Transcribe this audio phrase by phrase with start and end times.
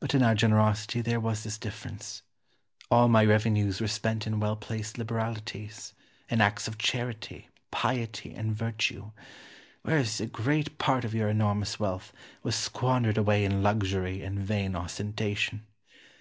[0.00, 2.22] But in our generosity there was this difference
[2.90, 5.92] all my revenues were spent in well placed liberalities,
[6.28, 9.12] in acts of charity, piety, and virtue;
[9.82, 12.12] whereas a great part of your enormous wealth
[12.42, 15.64] was squandered away in luxury and vain ostentation.